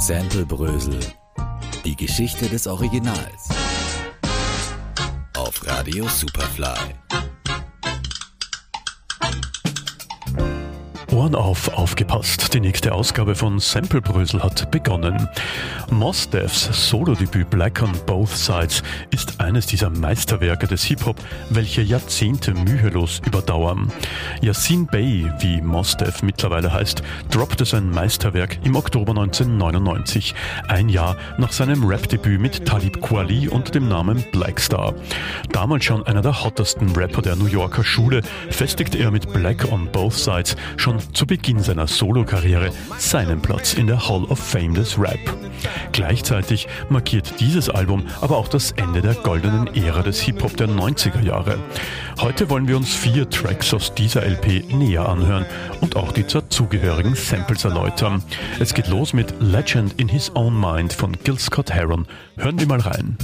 Sample 0.00 0.44
Brösel. 0.44 0.98
Die 1.84 1.94
Geschichte 1.94 2.48
des 2.48 2.66
Originals. 2.66 3.48
Auf 5.36 5.64
Radio 5.66 6.08
Superfly. 6.08 6.94
Ohren 11.14 11.36
auf, 11.36 11.68
aufgepasst. 11.74 12.52
Die 12.54 12.60
nächste 12.60 12.92
Ausgabe 12.92 13.36
von 13.36 13.60
Sample 13.60 14.02
Brösel 14.02 14.42
hat 14.42 14.68
begonnen. 14.72 15.28
Mos 15.90 16.28
Defs 16.28 16.68
Solo-Debüt 16.88 17.48
Black 17.50 17.80
on 17.82 17.92
Both 18.04 18.30
Sides 18.30 18.82
ist 19.10 19.40
eines 19.40 19.66
dieser 19.66 19.90
Meisterwerke 19.90 20.66
des 20.66 20.82
Hip-Hop, 20.84 21.16
welche 21.50 21.82
Jahrzehnte 21.82 22.52
mühelos 22.52 23.22
überdauern. 23.24 23.92
Yassin 24.40 24.86
Bey, 24.86 25.30
wie 25.38 25.60
Mos 25.62 25.96
Def 25.96 26.22
mittlerweile 26.24 26.72
heißt, 26.72 27.02
droppte 27.30 27.64
sein 27.64 27.90
Meisterwerk 27.90 28.58
im 28.64 28.74
Oktober 28.74 29.12
1999, 29.12 30.34
ein 30.66 30.88
Jahr 30.88 31.16
nach 31.38 31.52
seinem 31.52 31.84
Rap-Debüt 31.84 32.40
mit 32.40 32.66
Talib 32.66 33.00
Kweli 33.00 33.48
unter 33.48 33.70
dem 33.70 33.86
Namen 33.86 34.24
Blackstar. 34.32 34.94
Damals 35.52 35.84
schon 35.84 36.04
einer 36.06 36.22
der 36.22 36.42
hottesten 36.42 36.90
Rapper 36.96 37.22
der 37.22 37.36
New 37.36 37.46
Yorker 37.46 37.84
Schule, 37.84 38.22
festigte 38.50 38.98
er 38.98 39.12
mit 39.12 39.32
Black 39.32 39.70
on 39.70 39.86
Both 39.92 40.14
Sides 40.14 40.56
schon 40.76 41.03
zu 41.12 41.26
Beginn 41.26 41.60
seiner 41.60 41.86
Solokarriere 41.86 42.70
seinen 42.98 43.40
Platz 43.40 43.74
in 43.74 43.86
der 43.86 44.08
Hall 44.08 44.24
of 44.24 44.38
Fame 44.38 44.74
des 44.74 44.98
Rap. 44.98 45.18
Gleichzeitig 45.92 46.66
markiert 46.88 47.40
dieses 47.40 47.68
Album 47.70 48.04
aber 48.20 48.36
auch 48.36 48.48
das 48.48 48.72
Ende 48.72 49.02
der 49.02 49.14
goldenen 49.14 49.68
Ära 49.74 50.02
des 50.02 50.20
Hip-Hop 50.20 50.56
der 50.56 50.68
90er 50.68 51.22
Jahre. 51.22 51.58
Heute 52.20 52.50
wollen 52.50 52.68
wir 52.68 52.76
uns 52.76 52.94
vier 52.94 53.28
Tracks 53.28 53.72
aus 53.74 53.94
dieser 53.94 54.24
LP 54.24 54.72
näher 54.72 55.08
anhören 55.08 55.46
und 55.80 55.96
auch 55.96 56.12
die 56.12 56.24
dazugehörigen 56.24 57.14
Samples 57.14 57.64
erläutern. 57.64 58.22
Es 58.60 58.74
geht 58.74 58.88
los 58.88 59.12
mit 59.12 59.34
Legend 59.40 59.98
in 59.98 60.08
His 60.08 60.32
Own 60.34 60.58
Mind 60.58 60.92
von 60.92 61.12
Gil 61.24 61.38
Scott 61.38 61.72
Heron. 61.72 62.06
Hören 62.36 62.58
wir 62.58 62.66
mal 62.66 62.80
rein. 62.80 63.16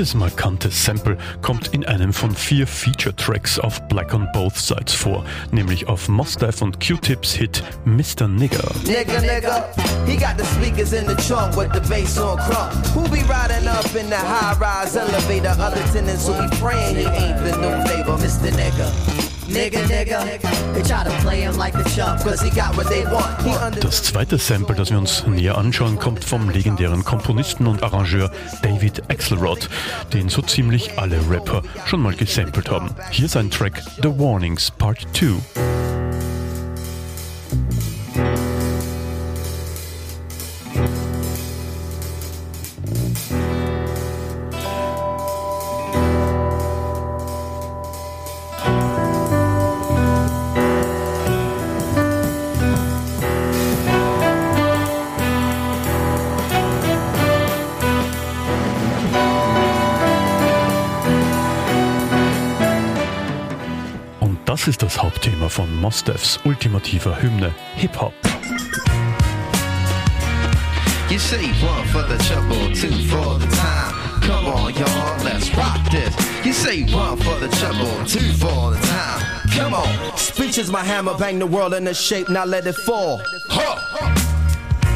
Dieses 0.00 0.14
markante 0.14 0.70
Sample 0.70 1.18
kommt 1.42 1.74
in 1.74 1.84
einem 1.84 2.14
von 2.14 2.34
vier 2.34 2.66
Feature-Tracks 2.66 3.58
auf 3.58 3.86
Black 3.88 4.14
on 4.14 4.26
Both 4.32 4.56
Sides 4.56 4.94
vor, 4.94 5.26
nämlich 5.50 5.88
auf 5.88 6.08
Mos 6.08 6.36
Def 6.36 6.62
und 6.62 6.80
Q-Tips 6.80 7.34
Hit 7.34 7.62
Mr. 7.84 8.26
Nigger. 8.26 8.72
Nigga, 8.86 9.20
nigga, 9.20 9.64
he 10.06 10.16
got 10.16 10.38
the 10.38 10.44
speakers 10.56 10.94
in 10.94 11.06
the 11.06 11.14
trunk 11.28 11.54
with 11.54 11.70
the 11.74 11.86
bass 11.86 12.16
on 12.16 12.38
crunk. 12.38 12.72
Who 12.94 13.02
be 13.10 13.22
riding 13.28 13.68
up 13.68 13.94
in 13.94 14.08
the 14.08 14.16
high-rise 14.16 14.96
elevator? 14.96 15.54
Other 15.60 15.82
tenants 15.92 16.26
who 16.26 16.32
be 16.32 16.48
praying 16.56 16.96
he 16.96 17.04
ain't 17.04 17.36
the 17.44 17.54
new 17.58 17.84
neighbor, 17.84 18.16
Mr. 18.16 18.50
Nigga. 18.52 19.09
Das 23.80 24.02
zweite 24.02 24.38
Sample, 24.38 24.76
das 24.76 24.90
wir 24.90 24.98
uns 24.98 25.26
näher 25.26 25.58
anschauen, 25.58 25.98
kommt 25.98 26.24
vom 26.24 26.50
legendären 26.50 27.04
Komponisten 27.04 27.66
und 27.66 27.82
Arrangeur 27.82 28.30
David 28.62 29.10
Axelrod, 29.10 29.68
den 30.12 30.28
so 30.28 30.42
ziemlich 30.42 30.98
alle 30.98 31.18
Rapper 31.28 31.62
schon 31.86 32.00
mal 32.00 32.14
gesampelt 32.14 32.70
haben. 32.70 32.90
Hier 33.10 33.28
sein 33.28 33.50
Track 33.50 33.82
The 34.02 34.08
Warnings 34.08 34.70
Part 34.70 35.06
2. 35.12 35.89
Das 64.50 64.66
ist 64.66 64.82
das 64.82 65.00
Hauptthema 65.00 65.48
von 65.48 65.72
Mos 65.80 66.02
Defs 66.02 66.40
ultimativer 66.44 67.14
Hymne 67.14 67.54
Hip-Hop. 67.76 68.12
You 71.08 71.20
say 71.20 71.52
one 71.62 71.86
for 71.92 72.02
the 72.02 72.18
trouble, 72.24 72.74
two 72.74 72.90
for 73.08 73.38
the 73.38 73.46
time. 73.46 73.94
Come 74.22 74.46
on, 74.46 74.74
y'all, 74.74 75.22
let's 75.22 75.56
rock 75.56 75.78
this. 75.92 76.12
You 76.44 76.52
say 76.52 76.82
one 76.92 77.16
for 77.18 77.38
the 77.38 77.46
trouble, 77.58 77.86
two 78.08 78.32
for 78.40 78.72
the 78.72 78.80
time. 78.88 79.22
Come 79.54 79.72
on. 79.72 80.16
Speech 80.16 80.58
is 80.58 80.68
my 80.68 80.82
hammer, 80.82 81.16
bang 81.16 81.38
the 81.38 81.46
world 81.46 81.72
into 81.72 81.94
shape, 81.94 82.28
now 82.28 82.44
let 82.44 82.66
it 82.66 82.74
fall. 82.74 83.22
Huh. 83.48 83.76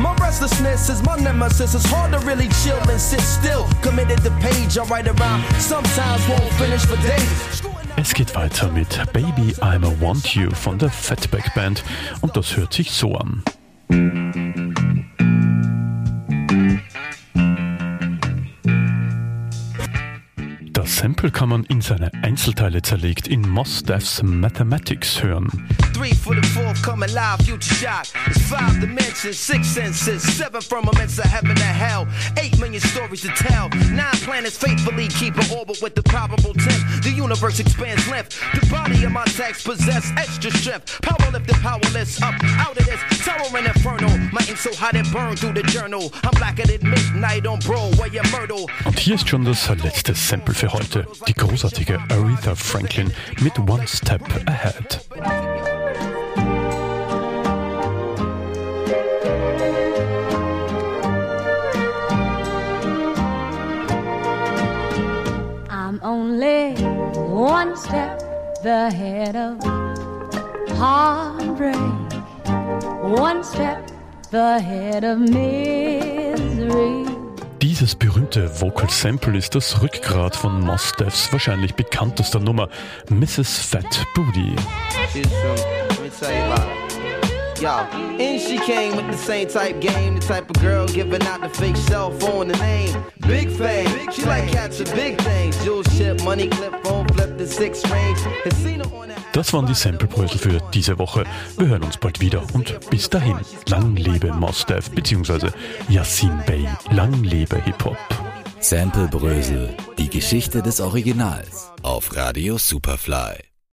My 0.00 0.14
restlessness 0.14 0.88
is 0.88 1.02
my 1.02 1.16
nemesis. 1.16 1.74
It's 1.74 1.84
hard 1.84 2.12
to 2.12 2.18
really 2.20 2.48
chill 2.64 2.80
and 2.88 2.98
sit 2.98 3.20
still. 3.20 3.68
Committed 3.82 4.22
to 4.22 4.30
page, 4.40 4.78
I 4.78 4.84
write 4.84 5.08
around. 5.08 5.44
Sometimes 5.60 6.26
won't 6.26 6.52
finish 6.54 6.86
for 6.86 6.96
days. 7.06 7.71
Es 7.96 8.14
geht 8.14 8.34
weiter 8.34 8.70
mit 8.70 9.00
Baby 9.12 9.54
I'm 9.60 9.86
a 9.86 10.00
Want 10.00 10.34
You 10.34 10.50
von 10.50 10.78
der 10.78 10.90
Fatback 10.90 11.54
Band 11.54 11.84
und 12.20 12.36
das 12.36 12.56
hört 12.56 12.72
sich 12.72 12.90
so 12.90 13.14
an. 13.14 13.42
Sample 20.92 21.30
kann 21.30 21.48
man 21.48 21.64
in 21.64 21.80
seine 21.80 22.12
Einzelteile 22.22 22.82
zerlegt 22.82 23.26
in 23.26 23.48
Mos 23.48 23.82
Defs 23.82 24.22
Mathematics 24.22 25.22
hören. 25.22 25.48
Three 25.94 26.14
for 26.14 26.34
the 26.34 26.46
fourth, 26.48 26.82
come 26.82 27.02
alive, 27.02 27.42
future 27.44 27.74
shock. 27.74 28.06
It's 28.26 28.42
five 28.42 28.78
dimensions, 28.78 29.38
six 29.38 29.68
senses, 29.68 30.22
seven 30.22 30.60
firmaments 30.60 31.18
of 31.18 31.24
heaven 31.24 31.56
to 31.56 31.62
hell, 31.62 32.06
eight 32.36 32.58
million 32.60 32.80
stories 32.80 33.22
to 33.22 33.28
tell. 33.28 33.70
Nine 33.90 34.18
planets 34.22 34.58
faithfully 34.58 35.08
keep 35.08 35.34
an 35.36 35.46
orbit 35.56 35.80
with 35.80 35.94
the 35.94 36.02
probable 36.02 36.52
tenth. 36.54 37.02
The 37.02 37.10
universe 37.10 37.58
expands 37.58 38.06
length. 38.08 38.38
The 38.60 38.66
body 38.68 39.02
of 39.04 39.12
my 39.12 39.24
text 39.24 39.64
possess 39.64 40.12
extra 40.18 40.50
strength. 40.50 41.00
Power 41.00 41.32
lifted, 41.32 41.56
powerless, 41.62 42.20
up 42.20 42.34
out 42.60 42.76
of 42.76 42.84
this 42.84 43.00
tower 43.24 43.56
and 43.56 43.66
inferno. 43.66 44.08
My 44.30 44.44
ink 44.46 44.58
so 44.58 44.74
hot 44.74 44.94
it 44.94 45.10
burned 45.10 45.38
through 45.38 45.54
the 45.54 45.62
journal. 45.62 46.12
I'm 46.22 46.36
blacker 46.36 46.66
than 46.66 46.88
midnight 46.88 47.46
on 47.46 47.60
Broadway 47.60 48.10
and 48.18 48.30
Myrtle. 48.30 48.66
Und 48.84 48.98
hier 48.98 49.14
ist 49.14 49.28
schon 49.28 49.44
das 49.46 49.68
letzte 49.82 50.14
Sample 50.14 50.54
für 50.54 50.70
heute. 50.70 50.81
Die 50.90 50.98
uh, 50.98 51.34
großartige 51.34 51.98
Aretha 52.10 52.54
Franklin 52.56 53.12
mit 53.40 53.56
One 53.58 53.86
Step 53.86 54.22
Ahead. 54.46 55.00
I'm 65.70 66.00
only 66.02 66.74
one 67.14 67.76
step 67.76 68.18
the 68.62 68.90
head 68.90 69.36
of 69.36 69.58
heartbreak, 70.78 71.76
one 73.02 73.44
step 73.44 73.88
the 74.30 74.58
head 74.58 75.04
of 75.04 75.18
misery. 75.20 77.11
Dieses 77.62 77.94
berühmte 77.94 78.60
Vocal 78.60 78.90
Sample 78.90 79.38
ist 79.38 79.54
das 79.54 79.80
Rückgrat 79.80 80.34
von 80.34 80.60
Mos 80.62 80.90
Defs 80.98 81.32
wahrscheinlich 81.32 81.72
bekanntester 81.76 82.40
Nummer, 82.40 82.68
Mrs. 83.08 83.56
Fat 83.58 84.04
Booty. 84.16 84.56
Yo, 87.60 87.68
and 88.18 88.40
she 88.40 88.58
came 88.58 88.96
with 88.96 89.06
the 89.08 89.16
same 89.16 89.46
type 89.46 89.80
game, 89.80 90.18
the 90.18 90.26
type 90.26 90.50
of 90.50 90.60
girl 90.60 90.84
giving 90.86 91.22
out 91.28 91.40
the 91.40 91.48
fake 91.50 91.76
cell 91.76 92.10
phone, 92.18 92.48
the 92.48 92.58
name 92.58 92.92
Big 93.28 93.48
Fame. 93.48 94.10
She 94.10 94.24
like 94.24 94.50
catching 94.50 94.92
big 94.96 95.16
things, 95.20 95.56
jewel 95.62 95.84
ship, 95.84 96.20
money 96.24 96.48
clip, 96.48 96.74
phone 96.82 97.06
flip, 97.10 97.21
Das 99.32 99.52
waren 99.52 99.66
die 99.66 99.74
Samplebrösel 99.74 100.38
für 100.38 100.60
diese 100.74 100.98
Woche. 100.98 101.24
Wir 101.58 101.68
hören 101.68 101.82
uns 101.82 101.96
bald 101.96 102.20
wieder 102.20 102.42
und 102.52 102.78
bis 102.90 103.08
dahin, 103.08 103.38
lang 103.66 103.96
lebe 103.96 104.32
Mos 104.32 104.66
Def 104.66 104.90
bzw. 104.90 105.50
Yassin 105.88 106.42
Bey, 106.46 106.68
lang 106.90 107.22
lebe 107.22 107.62
Hip-Hop. 107.64 107.98
Sample 108.60 109.08
Brösel. 109.08 109.70
Die 109.98 110.08
Geschichte 110.08 110.62
des 110.62 110.80
Originals. 110.80 111.72
Auf 111.82 112.14
Radio 112.14 112.58
Superfly. 112.58 113.51